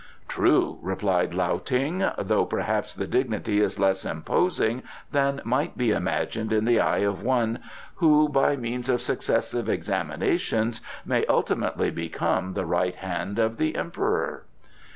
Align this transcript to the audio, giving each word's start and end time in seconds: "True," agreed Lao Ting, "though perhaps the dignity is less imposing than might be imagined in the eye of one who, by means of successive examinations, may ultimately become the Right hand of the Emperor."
"True," 0.27 0.79
agreed 0.83 1.31
Lao 1.31 1.59
Ting, 1.59 2.03
"though 2.17 2.43
perhaps 2.43 2.95
the 2.95 3.05
dignity 3.05 3.61
is 3.61 3.77
less 3.79 4.03
imposing 4.03 4.81
than 5.11 5.41
might 5.43 5.77
be 5.77 5.91
imagined 5.91 6.51
in 6.51 6.65
the 6.65 6.79
eye 6.79 7.05
of 7.05 7.21
one 7.21 7.59
who, 7.97 8.27
by 8.27 8.55
means 8.55 8.89
of 8.89 8.99
successive 8.99 9.69
examinations, 9.69 10.81
may 11.05 11.23
ultimately 11.27 11.91
become 11.91 12.53
the 12.53 12.65
Right 12.65 12.95
hand 12.95 13.37
of 13.37 13.57
the 13.57 13.75
Emperor." 13.75 14.45